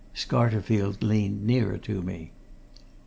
Scarterfield 0.15 1.03
leaned 1.03 1.43
nearer 1.45 1.77
to 1.77 2.01
me. 2.01 2.31